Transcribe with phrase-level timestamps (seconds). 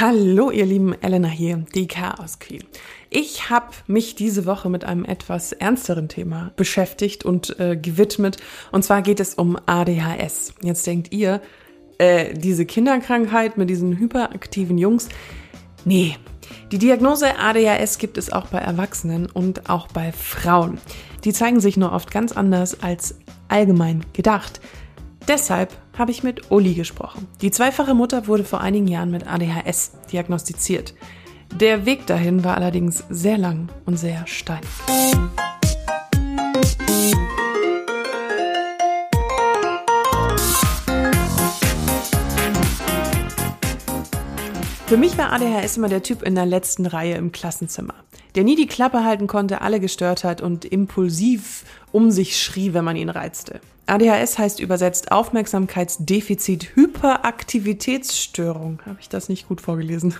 [0.00, 2.62] Hallo ihr lieben Elena hier, die Chaos Queen.
[3.10, 8.36] Ich habe mich diese Woche mit einem etwas ernsteren Thema beschäftigt und äh, gewidmet.
[8.70, 10.54] Und zwar geht es um ADHS.
[10.62, 11.42] Jetzt denkt ihr,
[11.98, 15.08] äh, diese Kinderkrankheit mit diesen hyperaktiven Jungs.
[15.84, 16.16] Nee,
[16.70, 20.78] die Diagnose ADHS gibt es auch bei Erwachsenen und auch bei Frauen.
[21.24, 23.16] Die zeigen sich nur oft ganz anders als
[23.48, 24.60] allgemein gedacht.
[25.26, 27.26] Deshalb habe ich mit Uli gesprochen.
[27.42, 30.94] Die zweifache Mutter wurde vor einigen Jahren mit ADHS diagnostiziert.
[31.60, 34.60] Der Weg dahin war allerdings sehr lang und sehr steil.
[44.88, 47.92] Für mich war ADHS immer der Typ in der letzten Reihe im Klassenzimmer,
[48.34, 52.86] der nie die Klappe halten konnte, alle gestört hat und impulsiv um sich schrie, wenn
[52.86, 53.60] man ihn reizte.
[53.84, 58.80] ADHS heißt übersetzt Aufmerksamkeitsdefizit Hyperaktivitätsstörung.
[58.86, 60.14] Habe ich das nicht gut vorgelesen?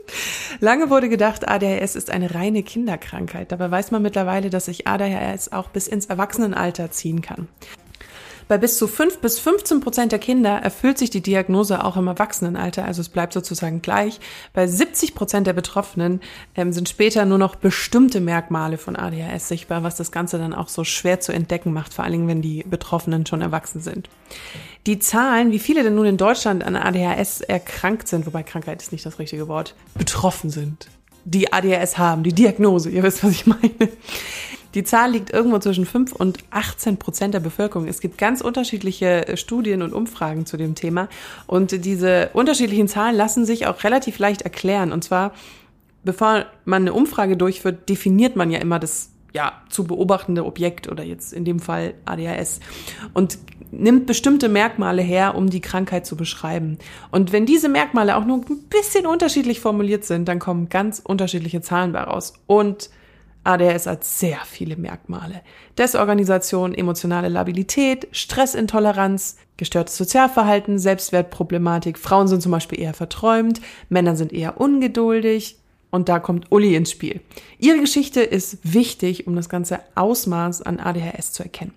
[0.60, 3.50] Lange wurde gedacht, ADHS ist eine reine Kinderkrankheit.
[3.50, 7.48] Dabei weiß man mittlerweile, dass sich ADHS auch bis ins Erwachsenenalter ziehen kann.
[8.48, 12.06] Bei bis zu 5 bis 15 Prozent der Kinder erfüllt sich die Diagnose auch im
[12.06, 14.20] Erwachsenenalter, also es bleibt sozusagen gleich.
[14.52, 16.20] Bei 70 Prozent der Betroffenen
[16.54, 20.68] ähm, sind später nur noch bestimmte Merkmale von ADHS sichtbar, was das Ganze dann auch
[20.68, 24.08] so schwer zu entdecken macht, vor allen Dingen, wenn die Betroffenen schon erwachsen sind.
[24.86, 28.92] Die Zahlen, wie viele denn nun in Deutschland an ADHS erkrankt sind, wobei Krankheit ist
[28.92, 30.88] nicht das richtige Wort, betroffen sind,
[31.24, 33.88] die ADHS haben, die Diagnose, ihr wisst, was ich meine.
[34.74, 37.86] Die Zahl liegt irgendwo zwischen 5 und 18 Prozent der Bevölkerung.
[37.86, 41.08] Es gibt ganz unterschiedliche äh, Studien und Umfragen zu dem Thema.
[41.46, 44.92] Und diese unterschiedlichen Zahlen lassen sich auch relativ leicht erklären.
[44.92, 45.32] Und zwar,
[46.04, 51.02] bevor man eine Umfrage durchführt, definiert man ja immer das ja, zu beobachtende Objekt oder
[51.02, 52.60] jetzt in dem Fall ADHS
[53.14, 53.38] und
[53.70, 56.78] nimmt bestimmte Merkmale her, um die Krankheit zu beschreiben.
[57.10, 61.62] Und wenn diese Merkmale auch nur ein bisschen unterschiedlich formuliert sind, dann kommen ganz unterschiedliche
[61.62, 62.34] Zahlen bei raus.
[62.46, 62.90] Und
[63.44, 65.42] ADHS hat sehr viele Merkmale.
[65.78, 71.98] Desorganisation, emotionale Labilität, Stressintoleranz, gestörtes Sozialverhalten, Selbstwertproblematik.
[71.98, 75.56] Frauen sind zum Beispiel eher verträumt, Männer sind eher ungeduldig.
[75.90, 77.20] Und da kommt Uli ins Spiel.
[77.58, 81.74] Ihre Geschichte ist wichtig, um das ganze Ausmaß an ADHS zu erkennen.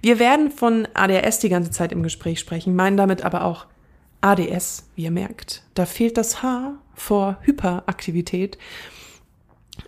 [0.00, 3.66] Wir werden von ADHS die ganze Zeit im Gespräch sprechen, meinen damit aber auch
[4.20, 5.62] ADS, wie ihr merkt.
[5.74, 8.58] Da fehlt das H vor Hyperaktivität.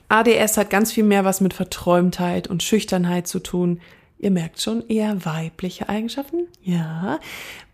[0.09, 3.81] ADS hat ganz viel mehr was mit Verträumtheit und Schüchternheit zu tun.
[4.19, 6.47] Ihr merkt schon, eher weibliche Eigenschaften?
[6.63, 7.19] Ja.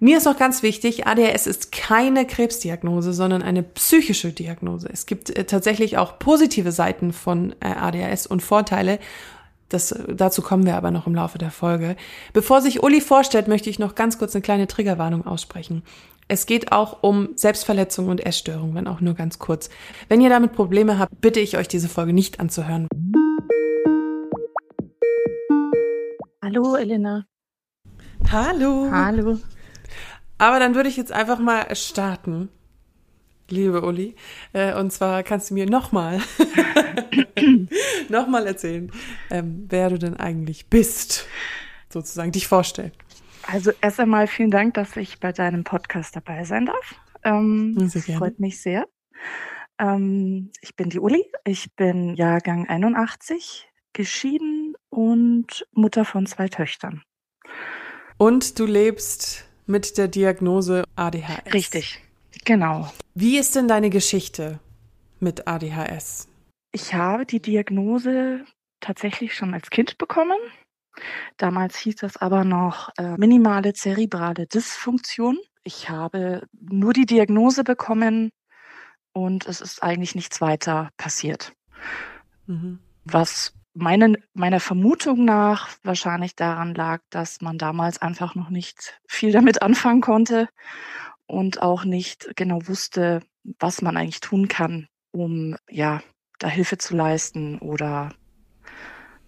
[0.01, 4.89] Mir ist auch ganz wichtig, ADHS ist keine Krebsdiagnose, sondern eine psychische Diagnose.
[4.93, 8.99] Es gibt äh, tatsächlich auch positive Seiten von äh, ADHS und Vorteile.
[9.69, 11.95] Das, dazu kommen wir aber noch im Laufe der Folge.
[12.33, 15.85] Bevor sich Uli vorstellt, möchte ich noch ganz kurz eine kleine Triggerwarnung aussprechen.
[16.33, 19.69] Es geht auch um Selbstverletzung und Essstörung, wenn auch nur ganz kurz.
[20.09, 22.87] Wenn ihr damit Probleme habt, bitte ich euch, diese Folge nicht anzuhören.
[26.41, 27.27] Hallo, Elena.
[28.31, 28.89] Hallo.
[28.93, 29.41] Hallo.
[30.39, 32.49] Aber dann würde ich jetzt einfach mal starten,
[33.49, 34.15] liebe Uli.
[34.53, 36.21] Äh, und zwar kannst du mir nochmal,
[38.09, 38.93] nochmal erzählen,
[39.33, 41.27] ähm, wer du denn eigentlich bist,
[41.89, 42.93] sozusagen, dich vorstellen.
[43.53, 46.95] Also erst einmal vielen Dank, dass ich bei deinem Podcast dabei sein darf.
[47.25, 48.87] Ähm, das freut mich sehr.
[49.79, 57.03] Ähm, ich bin die Uli, ich bin Jahrgang 81, geschieden und Mutter von zwei Töchtern.
[58.19, 61.53] Und du lebst mit der Diagnose ADHS.
[61.53, 62.01] Richtig,
[62.45, 62.93] genau.
[63.15, 64.61] Wie ist denn deine Geschichte
[65.19, 66.29] mit ADHS?
[66.73, 68.45] Ich habe die Diagnose
[68.79, 70.39] tatsächlich schon als Kind bekommen.
[71.37, 75.39] Damals hieß das aber noch äh, minimale zerebrale Dysfunktion.
[75.63, 78.31] Ich habe nur die Diagnose bekommen
[79.13, 81.53] und es ist eigentlich nichts weiter passiert.
[82.47, 82.81] Mhm.
[83.05, 89.33] Was meine, meiner Vermutung nach wahrscheinlich daran lag, dass man damals einfach noch nicht viel
[89.33, 90.49] damit anfangen konnte
[91.27, 93.21] und auch nicht genau wusste,
[93.59, 96.03] was man eigentlich tun kann, um ja
[96.39, 98.11] da Hilfe zu leisten oder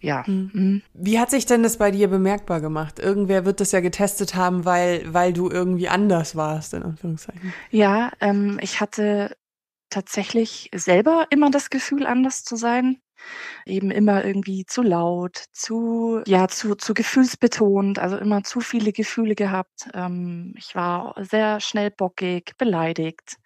[0.03, 0.27] ja.
[0.27, 0.51] Hm.
[0.53, 0.83] Mhm.
[0.93, 2.99] Wie hat sich denn das bei dir bemerkbar gemacht?
[2.99, 7.55] Irgendwer wird das ja getestet haben, weil, weil du irgendwie anders warst, in Anführungszeichen.
[7.71, 9.37] Ja, ähm, ich hatte
[9.91, 12.99] tatsächlich selber immer das Gefühl, anders zu sein.
[13.67, 19.37] Eben immer irgendwie zu laut, zu, ja, zu, zu gefühlsbetont, also immer zu viele Gefühle
[19.37, 19.89] gehabt.
[19.95, 23.37] Ähm, ich war sehr schnell bockig, beleidigt,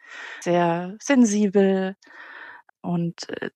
[0.40, 1.94] sehr sensibel
[2.80, 3.50] und äh,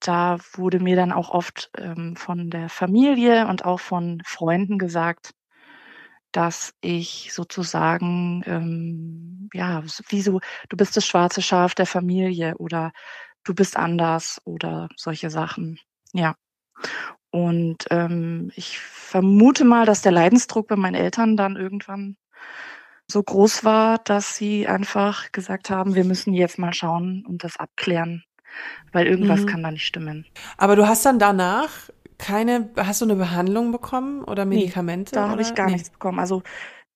[0.00, 5.32] da wurde mir dann auch oft ähm, von der Familie und auch von Freunden gesagt,
[6.32, 12.92] dass ich sozusagen, ähm, ja, wie so, du bist das schwarze Schaf der Familie oder
[13.44, 15.78] du bist anders oder solche Sachen.
[16.12, 16.34] Ja.
[17.30, 22.16] Und ähm, ich vermute mal, dass der Leidensdruck bei meinen Eltern dann irgendwann
[23.10, 27.56] so groß war, dass sie einfach gesagt haben, wir müssen jetzt mal schauen und das
[27.56, 28.24] abklären,
[28.92, 29.46] weil irgendwas mhm.
[29.46, 30.26] kann da nicht stimmen.
[30.56, 31.70] Aber du hast dann danach
[32.18, 35.14] keine, hast du eine Behandlung bekommen oder Medikamente?
[35.14, 35.72] Nee, da habe ich gar nee.
[35.72, 36.18] nichts bekommen.
[36.18, 36.42] Also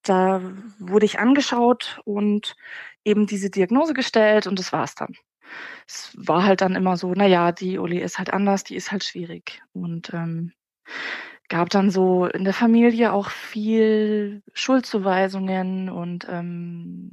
[0.03, 0.41] da
[0.79, 2.57] wurde ich angeschaut und
[3.05, 5.15] eben diese Diagnose gestellt und das war's dann.
[5.87, 8.93] Es war halt dann immer so, na ja, die Uli ist halt anders, die ist
[8.93, 9.63] halt schwierig.
[9.73, 10.53] Und ähm,
[11.49, 17.13] gab dann so in der Familie auch viel Schuldzuweisungen und ähm,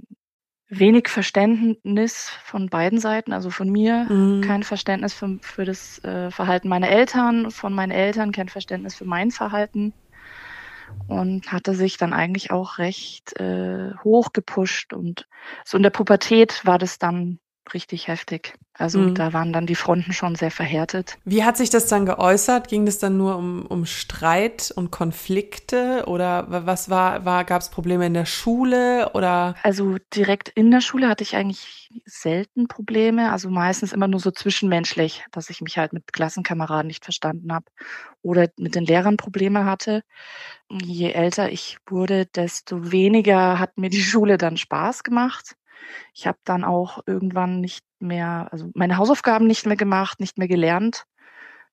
[0.69, 4.41] wenig Verständnis von beiden Seiten, also von mir mhm.
[4.41, 9.05] kein Verständnis für, für das äh, Verhalten meiner Eltern, von meinen Eltern kein Verständnis für
[9.05, 9.93] mein Verhalten
[11.07, 15.27] und hatte sich dann eigentlich auch recht äh, hoch gepusht und
[15.65, 17.39] so in der Pubertät war das dann
[17.73, 18.53] richtig heftig.
[18.73, 19.15] Also mhm.
[19.15, 21.17] da waren dann die Fronten schon sehr verhärtet.
[21.25, 22.67] Wie hat sich das dann geäußert?
[22.67, 27.69] Ging es dann nur um, um Streit und Konflikte oder was war, war gab es
[27.69, 29.55] Probleme in der Schule oder?
[29.63, 34.29] Also direkt in der Schule hatte ich eigentlich selten Probleme, also meistens immer nur so
[34.29, 37.65] zwischenmenschlich, dass ich mich halt mit Klassenkameraden nicht verstanden habe
[38.21, 40.03] oder mit den Lehrern Probleme hatte.
[40.69, 45.55] Je älter ich wurde, desto weniger hat mir die Schule dann Spaß gemacht.
[46.13, 50.47] Ich habe dann auch irgendwann nicht mehr, also meine Hausaufgaben nicht mehr gemacht, nicht mehr
[50.47, 51.05] gelernt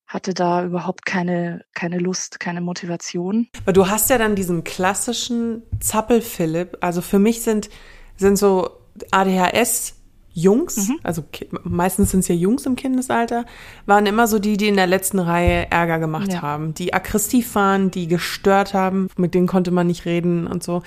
[0.07, 3.49] hatte da überhaupt keine, keine Lust, keine Motivation.
[3.63, 6.79] Aber du hast ja dann diesen klassischen Zappel-Philipp.
[6.81, 7.71] Also für mich sind,
[8.17, 8.71] sind so
[9.11, 9.97] ADHS
[10.37, 10.99] Jungs, mhm.
[11.05, 11.23] also
[11.63, 13.45] meistens sind es ja Jungs im Kindesalter,
[13.87, 16.43] waren immer so die, die in der letzten Reihe Ärger gemacht ja.
[16.43, 20.83] haben, die aggressiv waren, die gestört haben, mit denen konnte man nicht reden und so.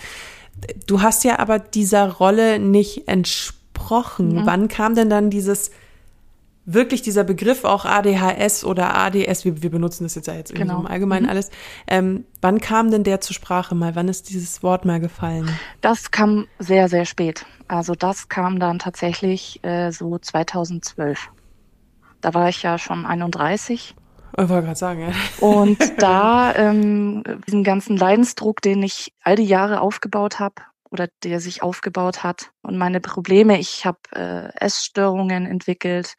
[0.86, 4.36] Du hast ja aber dieser Rolle nicht entsprochen.
[4.36, 4.46] Mhm.
[4.46, 5.72] Wann kam denn dann dieses
[6.68, 10.82] wirklich dieser Begriff auch ADHS oder ADS, wir, wir benutzen das jetzt ja jetzt genau.
[10.82, 11.30] im Allgemeinen mhm.
[11.30, 11.50] alles.
[11.88, 13.96] Ähm, wann kam denn der zur Sprache mal?
[13.96, 15.50] Wann ist dieses Wort mal gefallen?
[15.80, 17.46] Das kam sehr, sehr spät.
[17.70, 21.30] Also das kam dann tatsächlich äh, so 2012.
[22.20, 23.96] Da war ich ja schon 31
[24.44, 25.14] ich wollte gerade sagen, ja.
[25.40, 30.56] Und da ähm, diesen ganzen Leidensdruck, den ich all die Jahre aufgebaut habe
[30.92, 36.14] oder der sich aufgebaut hat und meine Probleme, ich habe äh, Essstörungen entwickelt,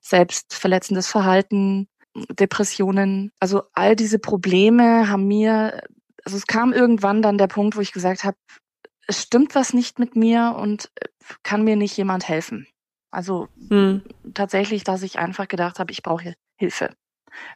[0.00, 1.88] selbstverletzendes Verhalten,
[2.30, 3.32] Depressionen.
[3.40, 5.82] Also all diese Probleme haben mir,
[6.24, 8.36] also es kam irgendwann dann der Punkt, wo ich gesagt habe,
[9.08, 11.08] es stimmt was nicht mit mir und äh,
[11.42, 12.68] kann mir nicht jemand helfen.
[13.10, 14.02] Also hm.
[14.32, 16.90] tatsächlich, dass ich einfach gedacht habe, ich brauche Hilfe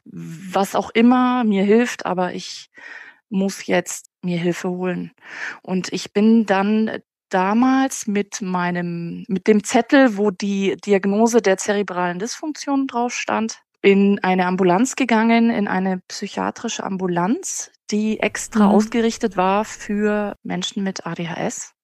[0.04, 2.70] was auch immer mir hilft, aber ich
[3.30, 5.12] muss jetzt mir Hilfe holen.
[5.62, 6.98] Und ich bin dann
[7.28, 14.18] damals mit meinem, mit dem Zettel, wo die Diagnose der zerebralen Dysfunktion drauf stand, in
[14.22, 18.74] eine Ambulanz gegangen, in eine psychiatrische Ambulanz, die extra mhm.
[18.74, 21.74] ausgerichtet war für Menschen mit ADHS.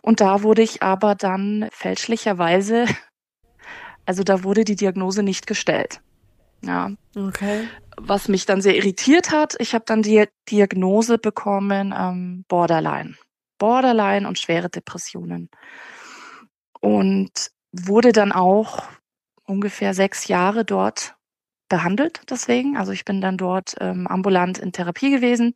[0.00, 2.86] Und da wurde ich aber dann fälschlicherweise,
[4.06, 6.00] also da wurde die Diagnose nicht gestellt.
[6.64, 6.90] Ja.
[7.16, 7.68] Okay.
[7.96, 13.16] Was mich dann sehr irritiert hat, ich habe dann die Diagnose bekommen, ähm, Borderline.
[13.58, 15.50] Borderline und schwere Depressionen.
[16.80, 18.84] Und wurde dann auch
[19.44, 21.14] ungefähr sechs Jahre dort
[21.68, 22.76] behandelt deswegen.
[22.76, 25.54] Also ich bin dann dort ähm, ambulant in Therapie gewesen.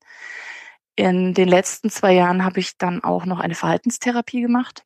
[0.95, 4.85] In den letzten zwei Jahren habe ich dann auch noch eine Verhaltenstherapie gemacht.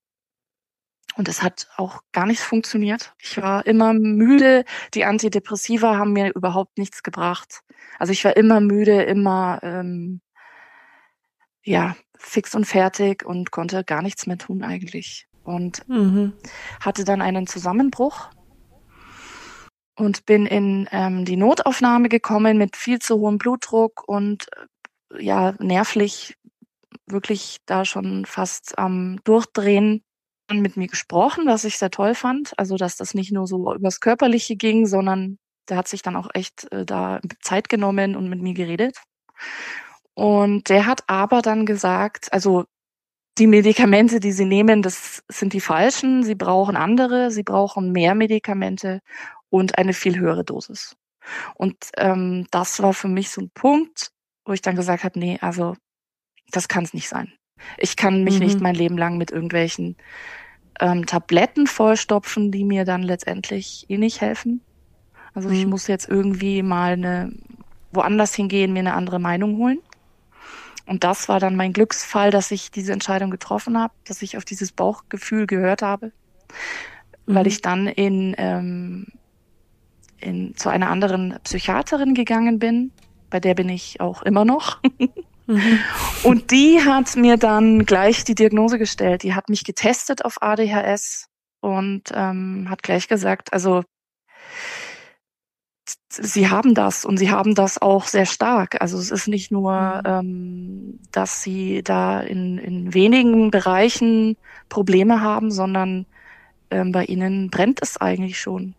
[1.16, 3.14] Und es hat auch gar nicht funktioniert.
[3.18, 4.64] Ich war immer müde.
[4.94, 7.60] Die Antidepressiva haben mir überhaupt nichts gebracht.
[7.98, 10.20] Also ich war immer müde, immer ähm,
[11.62, 15.26] ja fix und fertig und konnte gar nichts mehr tun eigentlich.
[15.42, 16.34] Und mhm.
[16.80, 18.30] hatte dann einen Zusammenbruch
[19.96, 24.46] und bin in ähm, die Notaufnahme gekommen mit viel zu hohem Blutdruck und
[25.12, 26.36] äh, ja nervlich
[27.06, 30.04] wirklich da schon fast am Durchdrehen
[30.58, 32.52] mit mir gesprochen, was ich sehr toll fand.
[32.58, 35.38] Also, dass das nicht nur so übers Körperliche ging, sondern
[35.68, 38.96] der hat sich dann auch echt äh, da Zeit genommen und mit mir geredet.
[40.14, 42.64] Und der hat aber dann gesagt, also
[43.38, 46.24] die Medikamente, die sie nehmen, das sind die falschen.
[46.24, 49.00] Sie brauchen andere, sie brauchen mehr Medikamente
[49.48, 50.96] und eine viel höhere Dosis.
[51.54, 54.10] Und ähm, das war für mich so ein Punkt,
[54.44, 55.76] wo ich dann gesagt habe, nee, also
[56.50, 57.32] das kann es nicht sein.
[57.78, 58.40] Ich kann mich mhm.
[58.40, 59.96] nicht mein Leben lang mit irgendwelchen
[60.80, 64.62] ähm, Tabletten vollstopfen, die mir dann letztendlich eh nicht helfen.
[65.34, 65.54] Also mhm.
[65.54, 67.32] ich muss jetzt irgendwie mal eine
[67.92, 69.78] woanders hingehen, mir eine andere Meinung holen.
[70.86, 74.44] Und das war dann mein Glücksfall, dass ich diese Entscheidung getroffen habe, dass ich auf
[74.44, 76.12] dieses Bauchgefühl gehört habe,
[77.26, 77.34] mhm.
[77.34, 79.06] weil ich dann in, ähm,
[80.18, 82.92] in, zu einer anderen Psychiaterin gegangen bin.
[83.28, 84.80] Bei der bin ich auch immer noch.
[85.50, 85.78] mhm.
[86.22, 89.22] Und die hat mir dann gleich die Diagnose gestellt.
[89.22, 91.28] Die hat mich getestet auf ADHS
[91.60, 93.82] und ähm, hat gleich gesagt, also
[96.08, 98.80] sie haben das und sie haben das auch sehr stark.
[98.80, 100.02] Also es ist nicht nur, mhm.
[100.04, 104.36] ähm, dass sie da in, in wenigen Bereichen
[104.68, 106.06] Probleme haben, sondern
[106.70, 108.74] ähm, bei ihnen brennt es eigentlich schon.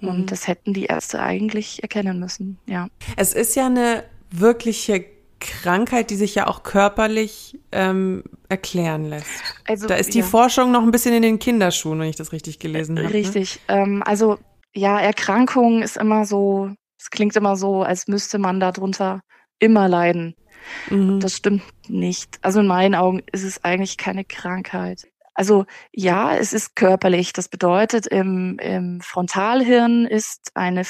[0.00, 0.26] Und mhm.
[0.26, 2.88] das hätten die Ärzte eigentlich erkennen müssen, ja.
[3.16, 5.04] Es ist ja eine wirkliche
[5.40, 9.26] Krankheit, die sich ja auch körperlich ähm, erklären lässt.
[9.66, 10.24] Also, da ist die ja.
[10.24, 13.08] Forschung noch ein bisschen in den Kinderschuhen, wenn ich das richtig gelesen habe.
[13.08, 13.14] Ne?
[13.14, 13.60] Richtig.
[13.68, 13.76] Ne?
[13.76, 14.38] Ähm, also
[14.74, 19.20] ja, Erkrankung ist immer so, es klingt immer so, als müsste man darunter
[19.58, 20.36] immer leiden.
[20.90, 21.20] Mhm.
[21.20, 22.38] Das stimmt nicht.
[22.42, 25.08] Also in meinen Augen ist es eigentlich keine Krankheit.
[25.34, 27.32] Also ja, es ist körperlich.
[27.32, 30.84] Das bedeutet, im, im Frontalhirn ist eine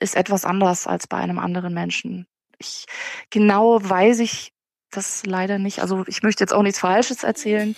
[0.00, 2.26] ist etwas anders als bei einem anderen Menschen.
[2.62, 2.86] Ich
[3.30, 4.52] genau weiß ich
[4.90, 5.80] das leider nicht.
[5.80, 7.74] Also ich möchte jetzt auch nichts Falsches erzählen.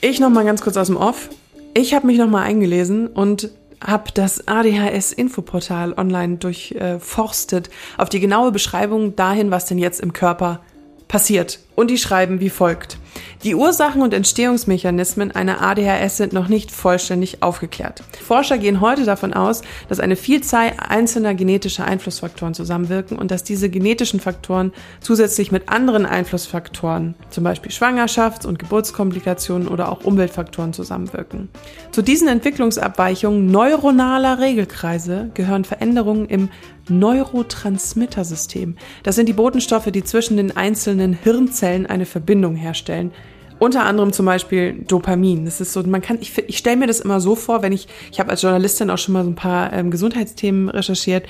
[0.00, 1.28] Ich noch mal ganz kurz aus dem Off.
[1.74, 3.50] Ich habe mich nochmal eingelesen und
[3.84, 10.62] habe das ADHS-Infoportal online durchforstet auf die genaue Beschreibung dahin, was denn jetzt im Körper
[11.08, 11.60] passiert.
[11.74, 12.98] Und die schreiben wie folgt.
[13.42, 18.02] Die Ursachen und Entstehungsmechanismen einer ADHS sind noch nicht vollständig aufgeklärt.
[18.24, 23.68] Forscher gehen heute davon aus, dass eine Vielzahl einzelner genetischer Einflussfaktoren zusammenwirken und dass diese
[23.68, 31.48] genetischen Faktoren zusätzlich mit anderen Einflussfaktoren, zum Beispiel Schwangerschafts- und Geburtskomplikationen oder auch Umweltfaktoren zusammenwirken.
[31.92, 36.48] Zu diesen Entwicklungsabweichungen neuronaler Regelkreise gehören Veränderungen im
[36.88, 38.76] Neurotransmittersystem.
[39.02, 43.12] Das sind die Botenstoffe, die zwischen den einzelnen Hirnzellen eine Verbindung herstellen.
[43.58, 45.46] Unter anderem zum Beispiel Dopamin.
[45.46, 47.88] Das ist so, man kann, ich, ich stelle mir das immer so vor, wenn ich,
[48.12, 51.28] ich habe als Journalistin auch schon mal so ein paar ähm, Gesundheitsthemen recherchiert.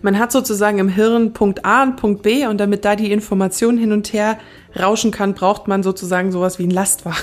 [0.00, 3.78] Man hat sozusagen im Hirn Punkt A und Punkt B und damit da die Information
[3.78, 4.38] hin und her
[4.78, 7.18] rauschen kann, braucht man sozusagen sowas wie einen Lastwagen.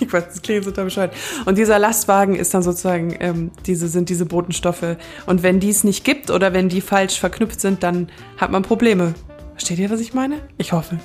[0.06, 1.14] Ich weiß, das klingt total bescheuert.
[1.44, 4.96] Und dieser Lastwagen ist dann sozusagen, ähm, diese sind diese Botenstoffe.
[5.26, 8.62] Und wenn die es nicht gibt oder wenn die falsch verknüpft sind, dann hat man
[8.62, 9.14] Probleme.
[9.52, 10.40] Versteht ihr, was ich meine?
[10.56, 10.98] Ich hoffe.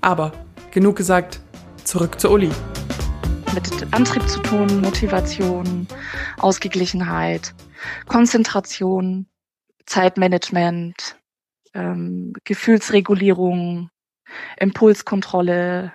[0.00, 0.32] Aber
[0.70, 1.40] genug gesagt,
[1.84, 2.50] zurück zu Uli.
[3.54, 5.86] Mit Antrieb zu tun, Motivation,
[6.38, 7.54] Ausgeglichenheit,
[8.06, 9.26] Konzentration,
[9.86, 11.16] Zeitmanagement,
[11.72, 13.90] ähm, Gefühlsregulierung,
[14.58, 15.92] Impulskontrolle.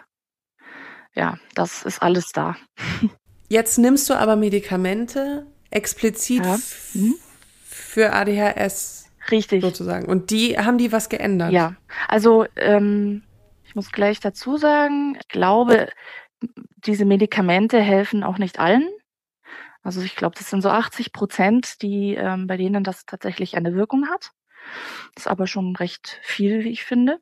[1.15, 2.55] Ja, das ist alles da.
[3.47, 6.57] Jetzt nimmst du aber Medikamente explizit ja.
[6.93, 7.15] mhm.
[7.65, 9.09] für ADHS.
[9.31, 9.61] Richtig.
[9.61, 10.05] Sozusagen.
[10.05, 11.51] Und die haben die was geändert?
[11.51, 11.75] Ja.
[12.07, 13.23] Also ähm,
[13.63, 15.89] ich muss gleich dazu sagen, ich glaube,
[16.77, 18.87] diese Medikamente helfen auch nicht allen.
[19.83, 23.73] Also ich glaube, das sind so 80 Prozent, die ähm, bei denen das tatsächlich eine
[23.75, 24.31] Wirkung hat.
[25.15, 27.19] Das ist aber schon recht viel, wie ich finde.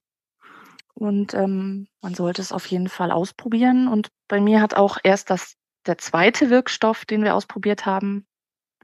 [0.97, 3.87] Und ähm, man sollte es auf jeden Fall ausprobieren.
[3.87, 8.25] Und bei mir hat auch erst das der zweite Wirkstoff, den wir ausprobiert haben,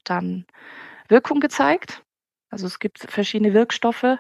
[0.04, 0.46] dann
[1.10, 2.04] Wirkung gezeigt.
[2.50, 4.18] Also es gibt verschiedene Wirkstoffe,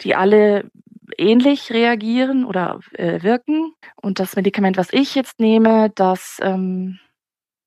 [0.00, 0.70] die alle
[1.18, 3.74] ähnlich reagieren oder äh, wirken.
[3.96, 7.00] Und das Medikament, was ich jetzt nehme, das ähm,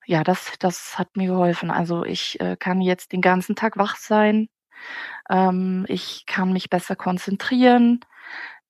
[0.06, 1.72] ja, das, das hat mir geholfen.
[1.72, 4.48] Also ich äh, kann jetzt den ganzen Tag wach sein.
[5.30, 8.00] Ähm, ich kann mich besser konzentrieren.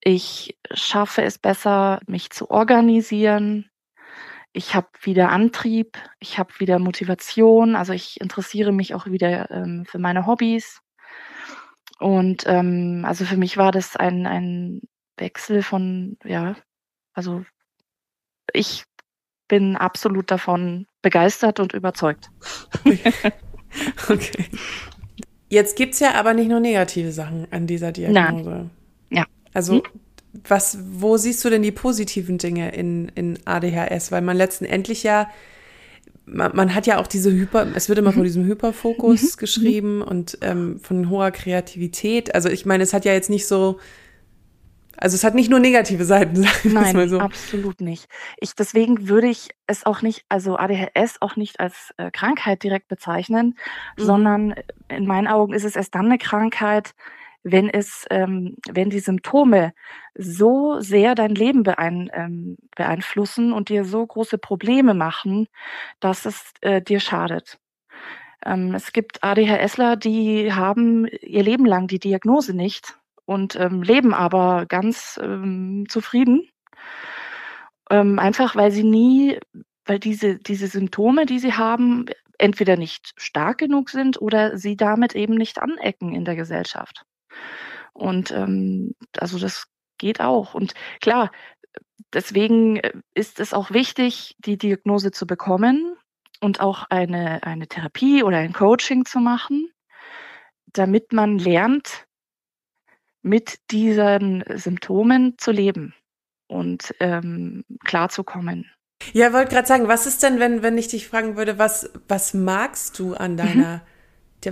[0.08, 3.72] Ich schaffe es besser, mich zu organisieren.
[4.54, 5.98] Ich habe wieder Antrieb.
[6.20, 7.76] Ich habe wieder Motivation.
[7.76, 10.82] Also ich interessiere mich auch wieder ähm, für meine Hobbys.
[12.00, 14.82] Und ähm, also für mich war das ein, ein
[15.18, 16.56] Wechsel von, ja,
[17.14, 17.44] also
[18.54, 18.84] ich
[19.48, 22.30] bin absolut davon begeistert und überzeugt.
[24.10, 24.46] okay.
[25.50, 28.50] Jetzt gibt's ja aber nicht nur negative Sachen an dieser Diagnose.
[28.50, 28.72] Nein.
[29.56, 29.82] Also hm?
[30.48, 34.12] was, wo siehst du denn die positiven Dinge in, in ADHS?
[34.12, 35.28] Weil man letztendlich ja
[36.26, 38.16] man, man hat ja auch diese Hyper, es wird immer mhm.
[38.16, 39.40] von diesem Hyperfokus mhm.
[39.40, 42.34] geschrieben und ähm, von hoher Kreativität.
[42.34, 43.80] Also ich meine, es hat ja jetzt nicht so,
[44.98, 47.20] also es hat nicht nur negative Seiten, sagen Nein, mal so.
[47.20, 48.08] absolut nicht.
[48.38, 52.88] Ich, deswegen würde ich es auch nicht, also ADHS auch nicht als äh, Krankheit direkt
[52.88, 53.56] bezeichnen,
[53.98, 54.04] mhm.
[54.04, 54.56] sondern
[54.90, 56.96] in meinen Augen ist es erst dann eine Krankheit,
[57.46, 59.74] wenn es, ähm, wenn die Symptome
[60.16, 65.48] so sehr dein Leben beein, ähm, beeinflussen und dir so große Probleme machen,
[66.00, 67.60] dass es äh, dir schadet.
[68.44, 74.16] Ähm, es gibt ADHSler, die haben ihr Leben lang die Diagnose nicht und ähm, leben
[74.16, 76.50] aber ganz ähm, zufrieden.
[77.92, 79.40] Ähm, einfach weil sie nie,
[79.86, 82.08] weil diese, diese Symptome, die sie haben,
[82.40, 87.06] entweder nicht stark genug sind oder sie damit eben nicht anecken in der Gesellschaft.
[87.94, 90.54] Und ähm, also das geht auch.
[90.54, 91.32] Und klar,
[92.14, 95.96] deswegen äh, ist es auch wichtig, die Diagnose zu bekommen
[96.42, 99.72] und auch eine, eine Therapie oder ein Coaching zu machen,
[100.68, 102.06] damit man lernt,
[103.22, 105.96] mit diesen Symptomen zu leben
[106.48, 108.70] und ähm, klarzukommen.
[109.14, 112.34] Ja, wollte gerade sagen, was ist denn, wenn, wenn ich dich fragen würde, was, was
[112.34, 113.38] magst du an mhm.
[113.38, 113.82] deiner, mhm.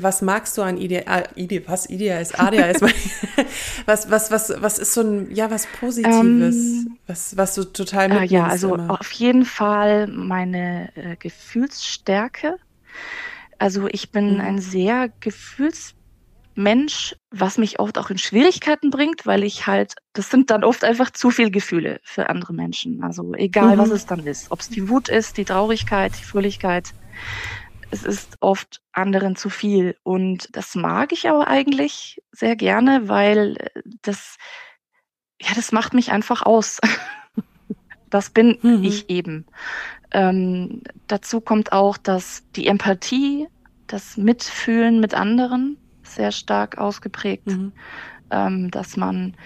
[0.02, 2.82] Was magst du an Idee, ah, Idee was Idee ist, ADHS,
[3.86, 8.10] was, was, was, was ist so ein, ja, was Positives, ähm, was, was du total
[8.10, 8.32] mitnimmst?
[8.32, 9.00] Äh, ja, also immer?
[9.00, 12.58] auf jeden Fall meine äh, Gefühlsstärke.
[13.60, 14.42] Also ich bin mhm.
[14.42, 15.96] ein sehr gefühls
[16.56, 20.84] Mensch, was mich oft auch in Schwierigkeiten bringt, weil ich halt, das sind dann oft
[20.84, 23.04] einfach zu viel Gefühle für andere Menschen.
[23.04, 23.80] Also egal, mhm.
[23.80, 24.52] was es dann ist.
[24.52, 26.94] Ob es die Wut ist, die Traurigkeit, die Fröhlichkeit.
[27.94, 29.96] Es ist oft anderen zu viel.
[30.02, 33.56] Und das mag ich aber eigentlich sehr gerne, weil
[34.02, 34.38] das,
[35.40, 36.82] ja, das macht mich einfach aus.
[38.10, 38.84] das bin mhm.
[38.84, 39.46] ich eben.
[40.10, 43.48] Ähm, dazu kommt auch, dass die Empathie,
[43.86, 47.74] das Mitfühlen mit anderen, sehr stark ausgeprägt, mhm.
[48.32, 49.38] ähm, dass man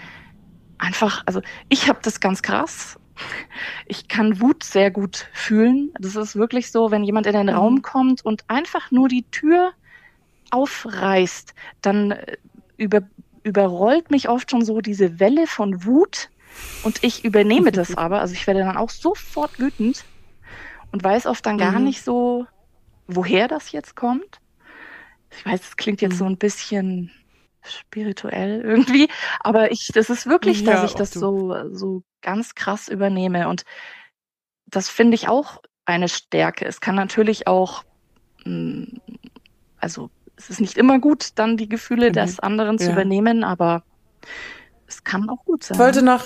[0.78, 2.98] einfach, also ich habe das ganz krass.
[3.86, 5.92] Ich kann Wut sehr gut fühlen.
[5.98, 7.52] Das ist wirklich so, wenn jemand in den mhm.
[7.52, 9.72] Raum kommt und einfach nur die Tür
[10.50, 12.36] aufreißt, dann äh,
[12.76, 13.02] über,
[13.42, 16.30] überrollt mich oft schon so diese Welle von Wut
[16.82, 18.20] und ich übernehme das aber.
[18.20, 20.04] Also ich werde dann auch sofort wütend
[20.92, 21.84] und weiß oft dann gar mhm.
[21.84, 22.46] nicht so,
[23.06, 24.40] woher das jetzt kommt
[25.30, 26.32] ich weiß, es klingt jetzt so mhm.
[26.32, 27.10] ein bisschen
[27.62, 29.08] spirituell irgendwie,
[29.40, 33.64] aber ich, das ist wirklich, ja, dass ich das so, so ganz krass übernehme und
[34.66, 36.66] das finde ich auch eine Stärke.
[36.66, 37.84] Es kann natürlich auch,
[38.44, 39.00] hm,
[39.78, 42.14] also es ist nicht immer gut, dann die Gefühle mhm.
[42.14, 42.92] des anderen zu ja.
[42.92, 43.82] übernehmen, aber
[44.86, 45.74] es kann auch gut sein.
[45.74, 46.24] Ich wollte noch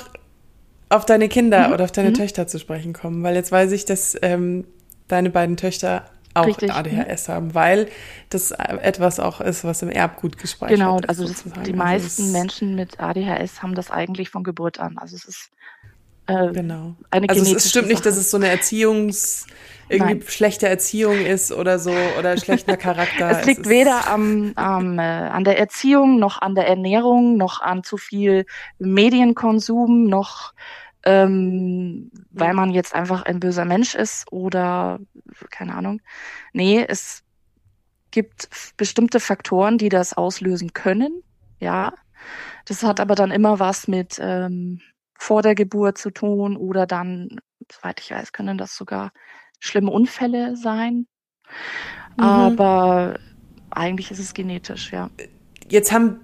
[0.88, 1.74] auf deine Kinder mhm.
[1.74, 2.14] oder auf deine mhm.
[2.14, 4.66] Töchter zu sprechen kommen, weil jetzt weiß ich, dass ähm,
[5.08, 6.72] deine beiden Töchter auch Richtig.
[6.72, 7.88] ADHS haben, weil
[8.30, 11.02] das etwas auch ist, was im Erbgut gespeichert genau, ist.
[11.02, 14.98] Genau, also das, die also meisten Menschen mit ADHS haben das eigentlich von Geburt an.
[14.98, 15.50] Also es ist
[16.26, 16.94] äh, genau.
[17.10, 17.92] eine Also es stimmt Sache.
[17.92, 19.46] nicht, dass es so eine Erziehungs
[19.88, 20.24] irgendwie Nein.
[20.26, 23.30] schlechte Erziehung ist oder so oder schlechter Charakter.
[23.30, 27.60] es liegt es weder am, am äh, an der Erziehung noch an der Ernährung noch
[27.60, 28.46] an zu viel
[28.78, 30.54] Medienkonsum noch
[31.04, 35.00] ähm, weil man jetzt einfach ein böser Mensch ist oder
[35.50, 36.00] keine Ahnung.
[36.52, 37.24] Nee, es
[38.10, 41.22] gibt bestimmte Faktoren, die das auslösen können.
[41.58, 41.94] Ja,
[42.66, 44.80] das hat aber dann immer was mit ähm,
[45.18, 49.12] vor der Geburt zu tun oder dann, soweit ich weiß, können das sogar
[49.58, 51.06] schlimme Unfälle sein.
[52.16, 52.24] Mhm.
[52.24, 53.18] Aber
[53.70, 55.10] eigentlich ist es genetisch, ja.
[55.68, 56.20] Jetzt haben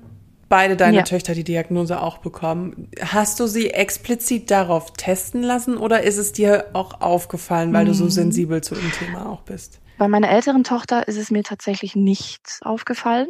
[0.49, 1.03] beide deine ja.
[1.03, 2.91] Töchter die Diagnose auch bekommen.
[3.01, 7.89] Hast du sie explizit darauf testen lassen oder ist es dir auch aufgefallen, weil mhm.
[7.89, 8.11] du so mhm.
[8.11, 9.81] sensibel zu dem Thema auch bist?
[9.99, 13.29] Bei meiner älteren Tochter ist es mir tatsächlich nicht aufgefallen,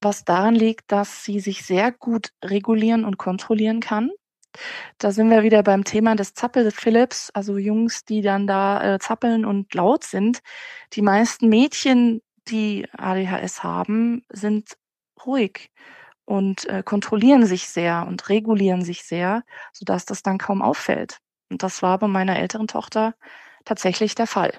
[0.00, 4.10] was daran liegt, dass sie sich sehr gut regulieren und kontrollieren kann.
[4.98, 9.44] Da sind wir wieder beim Thema des Zappel-Philips, also Jungs, die dann da äh, zappeln
[9.44, 10.38] und laut sind.
[10.94, 14.76] Die meisten Mädchen, die ADHS haben, sind
[15.26, 15.70] ruhig
[16.26, 21.18] und äh, kontrollieren sich sehr und regulieren sich sehr, sodass das dann kaum auffällt.
[21.48, 23.14] Und das war bei meiner älteren Tochter
[23.64, 24.52] tatsächlich der Fall.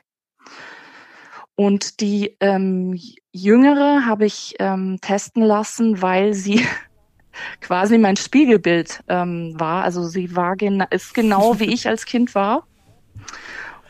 [1.56, 3.00] Und die ähm,
[3.32, 6.66] jüngere habe ich ähm, testen lassen, weil sie
[7.62, 9.84] quasi mein Spiegelbild ähm, war.
[9.84, 12.66] Also sie war gen ist genau wie ich als Kind war.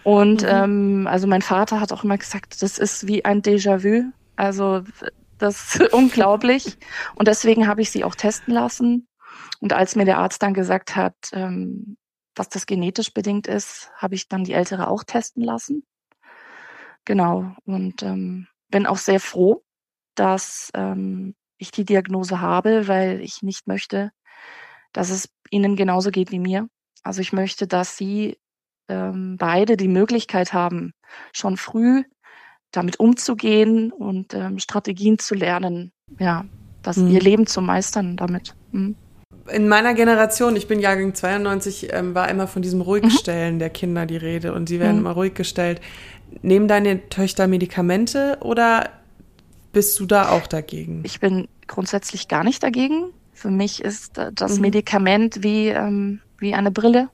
[0.03, 0.49] Und mhm.
[0.49, 4.13] ähm, also mein Vater hat auch immer gesagt, das ist wie ein Déjà-vu.
[4.37, 4.83] Also
[5.38, 6.78] das ist unglaublich.
[7.15, 9.08] Und deswegen habe ich sie auch testen lassen.
[9.60, 11.97] Und als mir der Arzt dann gesagt hat, ähm,
[12.34, 15.84] dass das genetisch bedingt ist, habe ich dann die Ältere auch testen lassen.
[17.06, 17.56] Genau.
[17.65, 19.63] Und ähm, bin auch sehr froh,
[20.15, 24.12] dass ähm, ich die Diagnose habe, weil ich nicht möchte,
[24.93, 26.67] dass es ihnen genauso geht wie mir.
[27.04, 28.38] Also ich möchte, dass sie
[28.89, 30.93] ähm, beide die Möglichkeit haben,
[31.34, 32.04] schon früh
[32.71, 36.45] damit umzugehen und ähm, Strategien zu lernen, ja,
[36.84, 37.12] das mhm.
[37.12, 38.56] ihr Leben zu meistern damit.
[38.71, 38.95] Mhm.
[39.49, 43.60] In meiner Generation, ich bin Jahrgang 92, ähm, war immer von diesem Ruhigstellen mhm.
[43.60, 45.01] der Kinder die Rede und sie werden mhm.
[45.01, 45.82] immer ruhig gestellt.
[46.41, 48.89] Nehmen deine Töchter Medikamente oder
[49.71, 51.01] bist du da auch dagegen?
[51.06, 53.12] Ich bin grundsätzlich gar nicht dagegen.
[53.34, 54.62] Für mich ist äh, das mhm.
[54.62, 57.10] Medikament wie, ähm, wie eine Brille.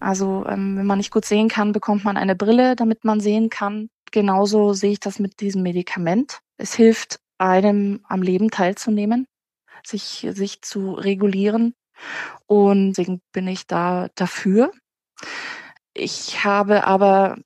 [0.00, 3.50] Also ähm, wenn man nicht gut sehen kann, bekommt man eine Brille, damit man sehen
[3.50, 3.88] kann.
[4.12, 6.38] Genauso sehe ich das mit diesem Medikament.
[6.58, 9.26] Es hilft einem am Leben teilzunehmen,
[9.84, 11.74] sich, sich zu regulieren.
[12.46, 14.70] Und deswegen bin ich da dafür.
[15.94, 17.36] Ich habe aber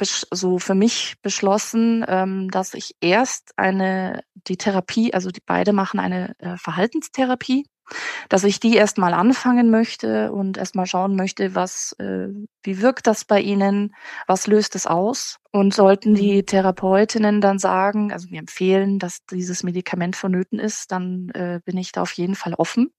[0.00, 5.98] so für mich beschlossen, ähm, dass ich erst eine die Therapie, also die beide machen
[5.98, 7.66] eine äh, Verhaltenstherapie,
[8.28, 12.28] dass ich die erstmal anfangen möchte und erstmal schauen möchte, was äh,
[12.62, 13.94] wie wirkt das bei ihnen,
[14.26, 16.46] was löst es aus und sollten die mhm.
[16.46, 21.92] Therapeutinnen dann sagen, also wir empfehlen, dass dieses Medikament vonnöten ist, dann äh, bin ich
[21.92, 22.90] da auf jeden Fall offen.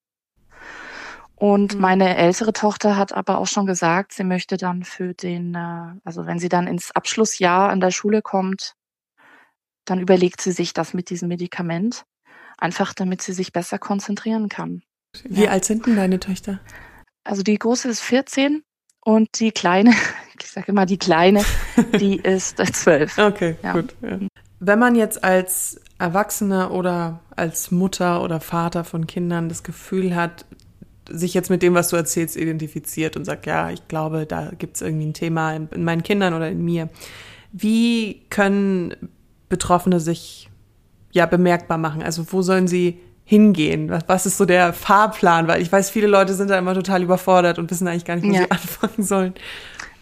[1.36, 1.82] Und mhm.
[1.82, 6.26] meine ältere Tochter hat aber auch schon gesagt, sie möchte dann für den, äh, also
[6.26, 8.74] wenn sie dann ins Abschlussjahr an der Schule kommt,
[9.86, 12.06] dann überlegt sie sich das mit diesem Medikament,
[12.58, 14.82] einfach damit sie sich besser konzentrieren kann.
[15.24, 15.52] Wie ja.
[15.52, 16.60] alt sind denn deine Töchter?
[17.24, 18.64] Also die große ist 14
[19.02, 19.92] und die kleine,
[20.40, 21.44] ich sage immer die kleine,
[22.00, 23.18] die ist zwölf.
[23.18, 23.74] Okay, ja.
[23.74, 23.96] gut.
[24.02, 24.20] Ja.
[24.60, 30.46] Wenn man jetzt als Erwachsener oder als Mutter oder Vater von Kindern das Gefühl hat,
[31.10, 34.76] sich jetzt mit dem, was du erzählst, identifiziert und sagt, ja, ich glaube, da gibt
[34.76, 36.90] es irgendwie ein Thema in, meinen Kindern oder in mir.
[37.52, 38.96] Wie können
[39.50, 40.50] Betroffene sich
[41.18, 42.02] ja bemerkbar machen?
[42.02, 43.90] Also wo sollen sie hingehen?
[43.90, 45.48] Was, was ist so der Fahrplan?
[45.48, 48.28] Weil ich weiß, viele Leute sind da immer total überfordert und wissen eigentlich gar nicht,
[48.28, 48.44] wo ja.
[48.44, 49.34] sie anfangen sollen.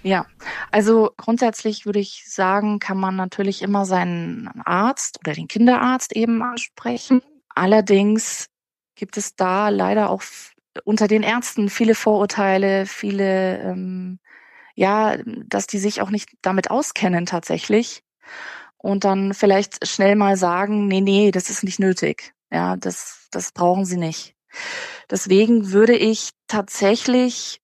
[0.03, 0.27] Ja,
[0.69, 6.43] also grundsätzlich würde ich sagen, kann man natürlich immer seinen Arzt oder den Kinderarzt eben
[6.43, 7.23] ansprechen.
[7.49, 8.45] Allerdings
[8.93, 10.21] gibt es da leider auch
[10.83, 14.19] unter den Ärzten viele Vorurteile, viele, ähm,
[14.75, 18.03] ja, dass die sich auch nicht damit auskennen tatsächlich
[18.85, 22.35] und dann vielleicht schnell mal sagen, nee, nee, das ist nicht nötig.
[22.51, 24.35] Ja, das, das brauchen sie nicht.
[25.09, 27.61] Deswegen würde ich tatsächlich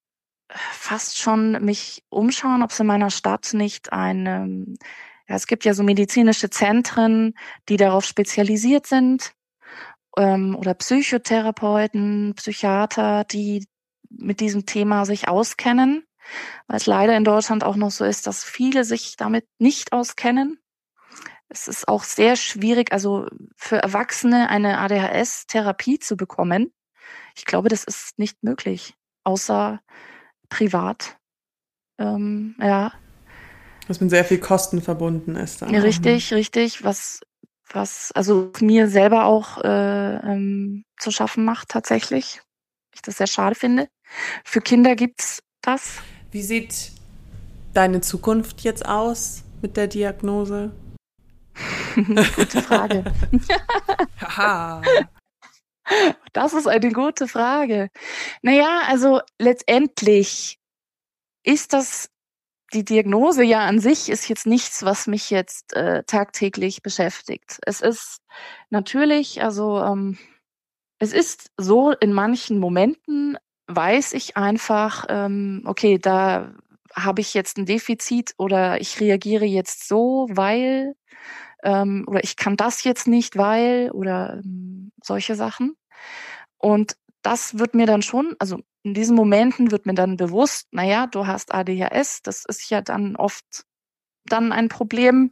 [0.49, 4.65] fast schon mich umschauen, ob es in meiner Stadt nicht eine,
[5.29, 7.35] ja, es gibt ja so medizinische Zentren,
[7.69, 9.33] die darauf spezialisiert sind,
[10.17, 13.67] ähm, oder Psychotherapeuten, Psychiater, die
[14.09, 16.03] mit diesem Thema sich auskennen,
[16.65, 20.60] weil es leider in Deutschland auch noch so ist, dass viele sich damit nicht auskennen.
[21.53, 26.71] Es ist auch sehr schwierig, also für Erwachsene eine ADHS-Therapie zu bekommen.
[27.35, 28.93] Ich glaube, das ist nicht möglich,
[29.25, 29.81] außer
[30.47, 31.17] privat.
[31.99, 32.93] Ähm, ja.
[33.87, 35.61] Was mit sehr viel Kosten verbunden ist.
[35.61, 35.75] Dann.
[35.75, 36.85] Richtig, richtig.
[36.85, 37.19] Was
[37.73, 42.41] was also mir selber auch äh, ähm, zu schaffen macht tatsächlich.
[42.93, 43.87] Ich das sehr schade finde.
[44.43, 45.99] Für Kinder gibt's das.
[46.31, 46.91] Wie sieht
[47.73, 50.71] deine Zukunft jetzt aus mit der Diagnose?
[51.95, 53.03] gute Frage.
[56.31, 57.89] Das ist eine gute Frage.
[58.43, 60.57] Naja, also letztendlich
[61.43, 62.11] ist das
[62.73, 67.59] die Diagnose ja an sich ist jetzt nichts, was mich jetzt äh, tagtäglich beschäftigt.
[67.65, 68.21] Es ist
[68.69, 70.17] natürlich, also ähm,
[70.99, 73.37] es ist so, in manchen Momenten
[73.67, 76.53] weiß ich einfach, ähm, okay, da
[76.95, 80.95] habe ich jetzt ein Defizit oder ich reagiere jetzt so, weil
[81.63, 85.75] ähm, oder ich kann das jetzt nicht, weil oder ähm, solche Sachen.
[86.57, 91.07] Und das wird mir dann schon, also in diesen Momenten wird mir dann bewusst, naja,
[91.07, 93.65] du hast ADHS, das ist ja dann oft
[94.25, 95.31] dann ein Problem.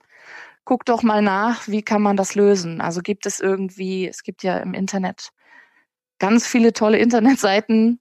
[0.65, 2.79] Guck doch mal nach, wie kann man das lösen?
[2.81, 5.29] Also gibt es irgendwie, es gibt ja im Internet
[6.19, 7.99] ganz viele tolle Internetseiten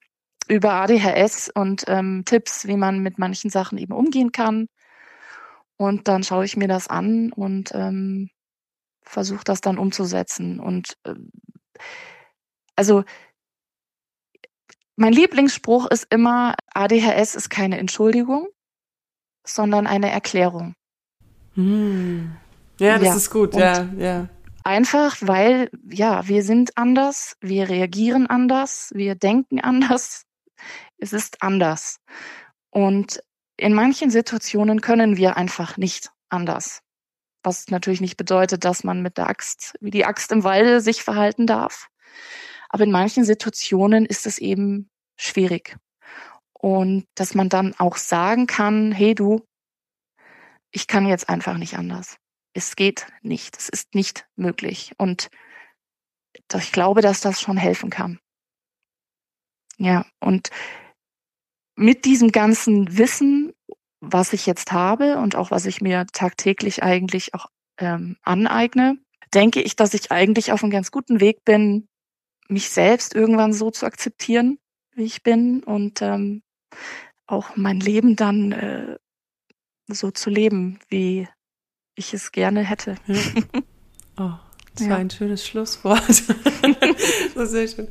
[0.49, 4.67] über ADHS und ähm, Tipps, wie man mit manchen Sachen eben umgehen kann.
[5.77, 8.31] Und dann schaue ich mir das an und ähm,
[9.03, 10.59] versuche das dann umzusetzen.
[10.59, 11.15] Und äh,
[12.75, 13.05] also
[14.97, 18.49] mein Lieblingsspruch ist immer, ADHS ist keine Entschuldigung,
[19.47, 20.75] sondern eine Erklärung.
[21.55, 22.33] Hm.
[22.81, 23.15] Ja, das ja.
[23.17, 24.29] ist gut, Und ja, ja.
[24.65, 30.25] Einfach, weil, ja, wir sind anders, wir reagieren anders, wir denken anders.
[30.99, 32.01] Es ist anders.
[32.71, 33.23] Und
[33.57, 36.83] in manchen Situationen können wir einfach nicht anders.
[37.43, 41.03] Was natürlich nicht bedeutet, dass man mit der Axt, wie die Axt im Walde sich
[41.03, 41.89] verhalten darf.
[42.69, 45.77] Aber in manchen Situationen ist es eben schwierig.
[46.53, 49.47] Und dass man dann auch sagen kann, hey du,
[50.71, 52.17] ich kann jetzt einfach nicht anders.
[52.53, 53.57] Es geht nicht.
[53.57, 54.93] Es ist nicht möglich.
[54.99, 55.31] Und
[56.33, 58.19] ich glaube, dass das schon helfen kann.
[59.79, 60.51] Ja, und
[61.79, 63.53] mit diesem ganzen Wissen,
[64.01, 67.47] was ich jetzt habe und auch was ich mir tagtäglich eigentlich auch
[67.79, 68.99] ähm, aneigne,
[69.33, 71.87] denke ich, dass ich eigentlich auf einem ganz guten Weg bin,
[72.49, 74.59] mich selbst irgendwann so zu akzeptieren,
[74.95, 76.43] wie ich bin und ähm,
[77.27, 78.97] auch mein Leben dann äh,
[79.87, 81.29] so zu leben, wie
[81.95, 82.97] ich es gerne hätte.
[83.07, 83.17] Ja.
[84.21, 84.33] Oh,
[84.75, 84.91] das ja.
[84.91, 86.03] war ein schönes Schlusswort.
[87.37, 87.87] so sehr schön.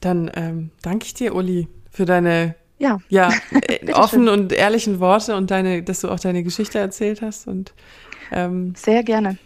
[0.00, 3.30] Dann ähm, danke ich dir, Uli, für deine ja, ja
[3.68, 7.46] äh, offenen und ehrlichen Worte und deine, dass du auch deine Geschichte erzählt hast.
[7.46, 7.72] Und
[8.32, 9.38] ähm, sehr gerne.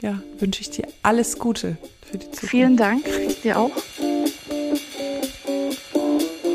[0.00, 1.76] Ja, wünsche ich dir alles Gute
[2.08, 2.50] für die Zukunft.
[2.50, 3.04] Vielen Dank,
[3.42, 3.72] dir auch.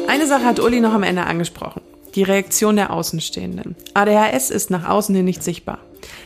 [0.07, 1.81] Eine Sache hat Uli noch am Ende angesprochen.
[2.15, 3.75] Die Reaktion der Außenstehenden.
[3.95, 5.79] ADHS ist nach außen hin nicht sichtbar.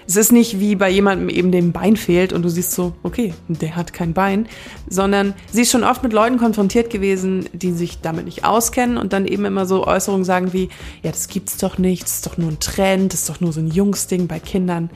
[0.07, 3.33] Es ist nicht wie bei jemandem eben dem Bein fehlt und du siehst so, okay,
[3.47, 4.47] der hat kein Bein,
[4.89, 9.13] sondern sie ist schon oft mit Leuten konfrontiert gewesen, die sich damit nicht auskennen und
[9.13, 10.69] dann eben immer so Äußerungen sagen wie,
[11.03, 13.53] ja, das gibt's doch nicht, das ist doch nur ein Trend, das ist doch nur
[13.53, 14.89] so ein Jungsding bei Kindern.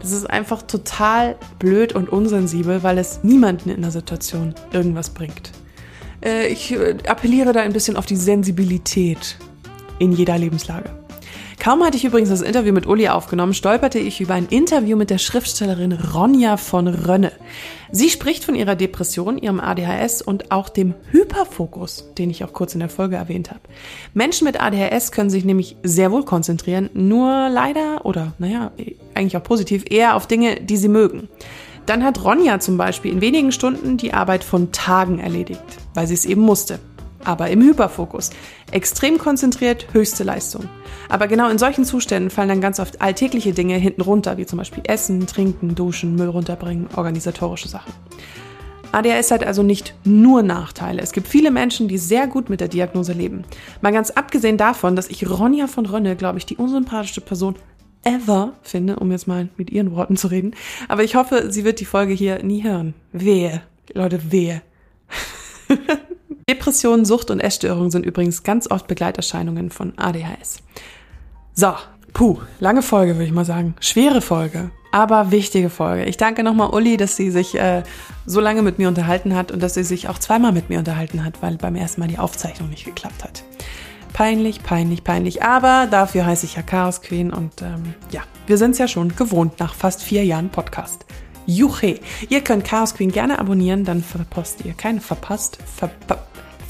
[0.00, 5.52] Das ist einfach total blöd und unsensibel, weil es niemanden in der Situation irgendwas bringt.
[6.22, 9.38] Äh, ich äh, appelliere da ein bisschen auf die Sensibilität
[9.98, 10.90] in jeder Lebenslage.
[11.64, 15.08] Kaum hatte ich übrigens das Interview mit Uli aufgenommen, stolperte ich über ein Interview mit
[15.08, 17.32] der Schriftstellerin Ronja von Rönne.
[17.90, 22.74] Sie spricht von ihrer Depression, ihrem ADHS und auch dem Hyperfokus, den ich auch kurz
[22.74, 23.60] in der Folge erwähnt habe.
[24.12, 28.72] Menschen mit ADHS können sich nämlich sehr wohl konzentrieren, nur leider oder naja,
[29.14, 31.28] eigentlich auch positiv eher auf Dinge, die sie mögen.
[31.86, 35.62] Dann hat Ronja zum Beispiel in wenigen Stunden die Arbeit von Tagen erledigt,
[35.94, 36.78] weil sie es eben musste
[37.24, 38.30] aber im Hyperfokus.
[38.70, 40.68] Extrem konzentriert, höchste Leistung.
[41.08, 44.58] Aber genau in solchen Zuständen fallen dann ganz oft alltägliche Dinge hinten runter, wie zum
[44.58, 47.92] Beispiel Essen, Trinken, Duschen, Müll runterbringen, organisatorische Sachen.
[48.94, 51.02] ADHS hat also nicht nur Nachteile.
[51.02, 53.44] Es gibt viele Menschen, die sehr gut mit der Diagnose leben.
[53.80, 57.56] Mal ganz abgesehen davon, dass ich Ronja von Rönne, glaube ich, die unsympathischste Person
[58.04, 60.54] ever finde, um jetzt mal mit ihren Worten zu reden.
[60.88, 62.94] Aber ich hoffe, sie wird die Folge hier nie hören.
[63.12, 63.62] Wehe.
[63.92, 64.62] Leute, wehe.
[66.48, 70.58] Depressionen, Sucht und Essstörungen sind übrigens ganz oft Begleiterscheinungen von ADHS.
[71.54, 71.72] So,
[72.12, 73.74] puh, lange Folge würde ich mal sagen.
[73.80, 76.04] Schwere Folge, aber wichtige Folge.
[76.04, 77.82] Ich danke nochmal Uli, dass sie sich äh,
[78.26, 81.24] so lange mit mir unterhalten hat und dass sie sich auch zweimal mit mir unterhalten
[81.24, 83.42] hat, weil beim ersten Mal die Aufzeichnung nicht geklappt hat.
[84.12, 85.42] Peinlich, peinlich, peinlich.
[85.42, 89.16] Aber dafür heiße ich ja Chaos Queen und ähm, ja, wir sind es ja schon
[89.16, 91.04] gewohnt nach fast vier Jahren Podcast.
[91.46, 92.00] Juche!
[92.28, 96.18] Ihr könnt Chaos Queen gerne abonnieren, dann verpasst ihr keine verpasst, verpa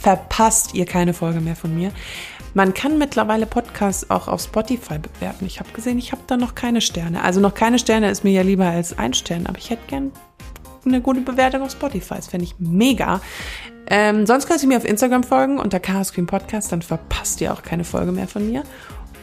[0.01, 1.91] verpasst ihr keine Folge mehr von mir.
[2.53, 5.47] Man kann mittlerweile Podcasts auch auf Spotify bewerten.
[5.47, 7.23] Ich habe gesehen, ich habe da noch keine Sterne.
[7.25, 10.13] Also noch keine Sterne ist mir ja lieber als ein Stern, aber ich hätte gern
[10.85, 12.17] eine gute Bewertung auf Spotify.
[12.17, 13.23] Das fände ich mega.
[13.87, 17.53] Ähm, sonst könnt ihr mir auf Instagram folgen unter Chaos Queen Podcast, dann verpasst ihr
[17.53, 18.63] auch keine Folge mehr von mir.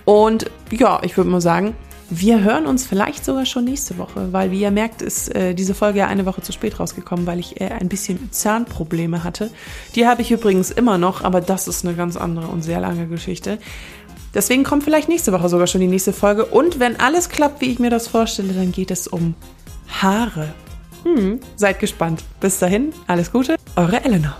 [0.05, 1.75] Und ja, ich würde mal sagen,
[2.13, 5.73] wir hören uns vielleicht sogar schon nächste Woche, weil wie ihr merkt, ist äh, diese
[5.73, 9.49] Folge ja eine Woche zu spät rausgekommen, weil ich äh, ein bisschen Zahnprobleme hatte.
[9.95, 13.07] Die habe ich übrigens immer noch, aber das ist eine ganz andere und sehr lange
[13.07, 13.59] Geschichte.
[14.33, 16.45] Deswegen kommt vielleicht nächste Woche sogar schon die nächste Folge.
[16.45, 19.33] Und wenn alles klappt, wie ich mir das vorstelle, dann geht es um
[19.87, 20.53] Haare.
[21.03, 22.23] Hm, seid gespannt.
[22.41, 24.37] Bis dahin, alles Gute, eure Elena.